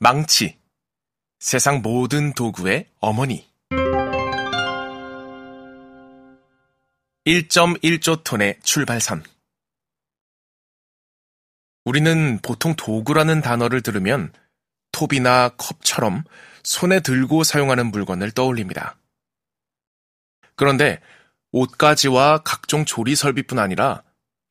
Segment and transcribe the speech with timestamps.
[0.00, 0.58] 망치.
[1.38, 3.48] 세상 모든 도구의 어머니.
[7.24, 9.22] 1.1조 톤의 출발선.
[11.84, 14.32] 우리는 보통 도구라는 단어를 들으면
[14.90, 16.24] 톱이나 컵처럼
[16.64, 18.96] 손에 들고 사용하는 물건을 떠올립니다.
[20.56, 21.00] 그런데
[21.52, 24.02] 옷가지와 각종 조리 설비뿐 아니라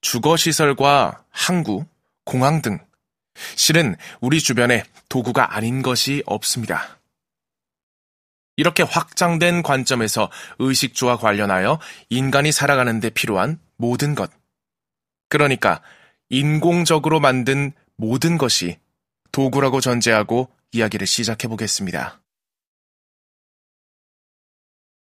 [0.00, 1.86] 주거시설과 항구,
[2.24, 2.80] 공항 등
[3.56, 6.98] 실은 우리 주변에 도구가 아닌 것이 없습니다.
[8.56, 11.78] 이렇게 확장된 관점에서 의식주와 관련하여
[12.08, 14.30] 인간이 살아가는 데 필요한 모든 것.
[15.28, 15.80] 그러니까
[16.28, 18.78] 인공적으로 만든 모든 것이
[19.32, 22.20] 도구라고 전제하고 이야기를 시작해 보겠습니다.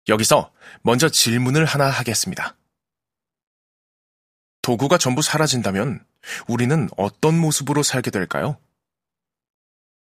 [0.07, 0.51] 여기서
[0.81, 2.55] 먼저 질문을 하나 하겠습니다.
[4.61, 6.03] 도구가 전부 사라진다면
[6.47, 8.57] 우리는 어떤 모습으로 살게 될까요?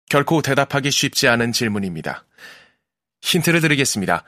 [0.09, 2.25] 결코 대답하기 쉽지 않은 질문입니다.
[3.21, 4.25] 힌트를 드리겠습니다.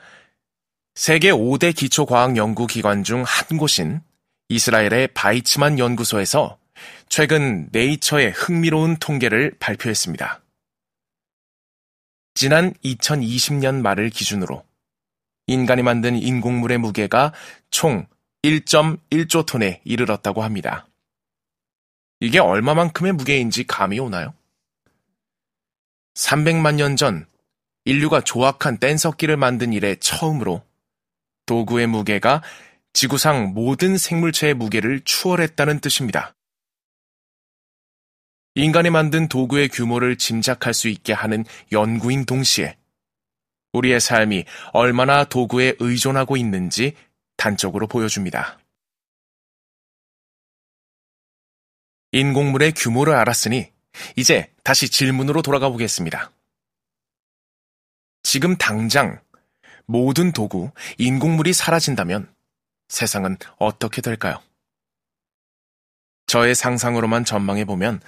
[0.95, 4.01] 세계 5대 기초과학 연구기관 중 한 곳인
[4.49, 6.59] 이스라엘의 바이츠만 연구소에서
[7.07, 10.41] 최근 네이처의 흥미로운 통계를 발표했습니다.
[12.33, 14.63] 지난 2020년 말을 기준으로
[15.47, 17.33] 인간이 만든 인공물의 무게가
[17.69, 18.07] 총
[18.43, 20.87] 1.1조 톤에 이르렀다고 합니다.
[22.21, 24.33] 이게 얼마만큼의 무게인지 감이 오나요?
[26.15, 27.25] 300만 년 전
[27.83, 30.63] 인류가 조악한 뗀석기를 만든 이래 처음으로
[31.45, 32.43] 도구의 무게가
[32.93, 36.35] 지구상 모든 생물체의 무게를 추월했다는 뜻입니다.
[38.53, 42.77] 인간이 만든 도구의 규모를 짐작할 수 있게 하는 연구인 동시에
[43.73, 46.95] 우리의 삶이 얼마나 도구에 의존하고 있는지
[47.37, 48.60] 단적으로 보여줍니다.
[52.13, 53.71] 인공물의 규모를 알았으니
[54.15, 56.31] 이제 다시 질문으로 돌아가 보겠습니다.
[58.23, 59.19] 지금 당장
[59.85, 62.33] 모든 도구, 인공물이 사라진다면
[62.89, 64.41] 세상은 어떻게 될까요?
[66.27, 68.01] 저의 상상으로만 전망해 보면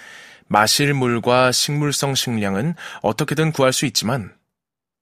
[0.48, 4.36] 마실 물과 식물성 식량은 어떻게든 구할 수 있지만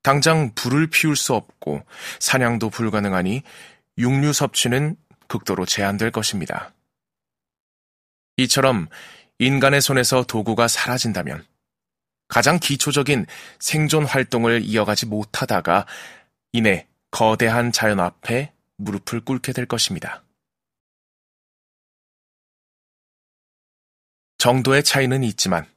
[0.04, 1.84] 당장 불을 피울 수 없고
[2.20, 3.44] 사냥도 불가능하니
[3.98, 4.96] 육류 섭취는
[5.28, 6.74] 극도로 제한될 것입니다.
[8.38, 8.88] 이처럼
[9.40, 11.46] 인간의 손에서 도구가 사라진다면
[12.28, 13.26] 가장 기초적인
[13.60, 15.86] 생존 활동을 이어가지 못하다가
[16.54, 20.24] 이내 거대한 자연 앞에 무릎을 꿇게 될 것입니다.
[24.38, 25.70] 정도의 차이는 있지만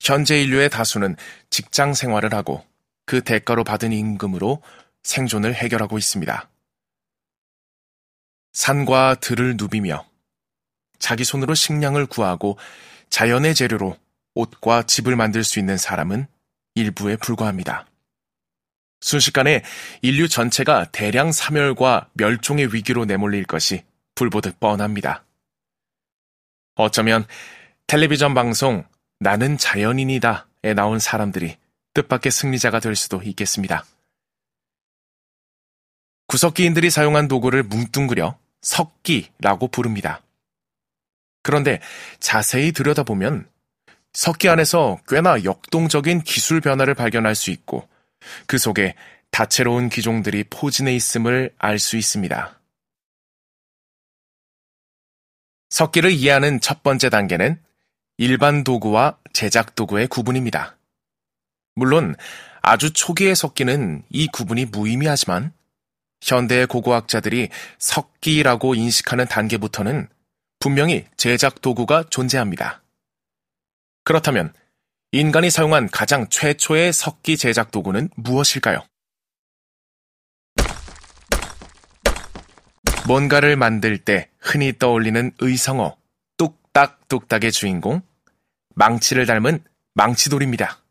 [0.00, 1.16] 현재 인류의 다수는
[1.50, 2.66] 직장 생활을 하고
[3.04, 4.62] 그 대가로 받은 임금으로
[5.02, 6.50] 생존을 해결하고 있습니다.
[8.52, 10.04] 산과 들을 누비며
[10.98, 12.58] 자기 손으로 식량을 구하고
[13.10, 13.96] 자연의 재료로
[14.34, 16.26] 옷과 집을 만들 수 있는 사람은
[16.74, 17.86] 일부에 불과합니다.
[19.00, 19.62] 순식간에
[20.02, 23.84] 인류 전체가 대량 사멸과 멸종의 위기로 내몰릴 것이
[24.14, 25.24] 불보듯 뻔합니다.
[26.74, 27.26] 어쩌면
[27.86, 28.84] 텔레비전 방송
[29.20, 31.56] 나는 자연인이다에 나온 사람들이
[31.94, 33.84] 뜻밖의 승리자가 될 수도 있겠습니다.
[36.26, 40.20] 구석기인들이 사용한 도구를 뭉뚱그려 석기라고 부릅니다.
[41.46, 41.80] 그런데
[42.18, 43.48] 자세히 들여다보면
[44.14, 47.88] 석기 안에서 꽤나 역동적인 기술 변화를 발견할 수 있고
[48.48, 48.96] 그 속에
[49.30, 52.58] 다채로운 기종들이 포진해 있음을 알 수 있습니다.
[55.70, 57.62] 석기를 이해하는 첫 번째 단계는
[58.18, 60.76] 일반 도구와 제작 도구의 구분입니다.
[61.76, 62.16] 물론
[62.60, 65.52] 아주 초기의 석기는 이 구분이 무의미하지만
[66.22, 70.08] 현대의 고고학자들이 석기라고 인식하는 단계부터는
[70.58, 72.82] 분명히 제작 도구가 존재합니다.
[74.04, 74.52] 그렇다면
[75.12, 78.84] 인간이 사용한 가장 최초의 석기 제작 도구는 무엇일까요?
[83.06, 85.96] 뭔가를 만들 때 흔히 떠올리는 의성어,
[86.36, 88.02] 뚝딱뚝딱의 주인공,
[88.74, 89.62] 망치를 닮은
[89.94, 90.82] 망치돌입니다.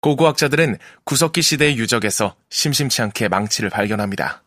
[0.00, 4.42] 고고학자들은 구석기 시대의 유적에서 심심치 않게 망치를 발견합니다.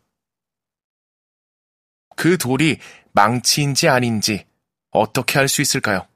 [2.16, 2.80] 그 돌이
[3.14, 4.46] 망치인지 아닌지
[4.92, 6.08] 어떻게 알 수 있을까요?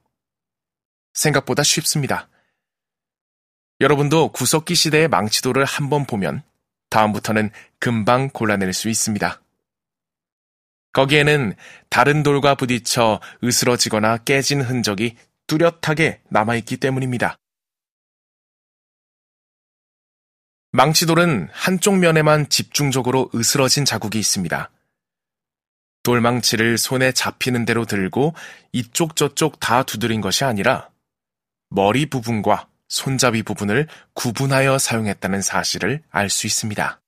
[1.14, 2.30] 생각보다 쉽습니다.
[3.82, 6.44] 여러분도 구석기 시대의 망치돌을 한번 보면
[6.90, 9.42] 다음부터는 금방 골라낼 수 있습니다.
[10.92, 11.56] 거기에는
[11.90, 15.16] 다른 돌과 부딪혀 으스러지거나 깨진 흔적이
[15.48, 17.38] 뚜렷하게 남아있기 때문입니다.
[20.72, 24.70] 망치돌은 한쪽 면에만 집중적으로 으스러진 자국이 있습니다.
[26.10, 28.34] 돌망치를 손에 잡히는 대로 들고
[28.72, 30.90] 이쪽 저쪽 다 두드린 것이 아니라
[31.70, 37.00] 머리 부분과 손잡이 부분을 구분하여 사용했다는 사실을 알 수 있습니다.